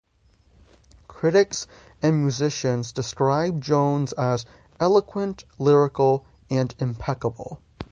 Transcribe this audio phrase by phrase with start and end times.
[1.07, 1.67] Critics
[2.01, 4.47] and musicians described Jones as
[4.79, 7.61] eloquent, lyrical, and impeccable.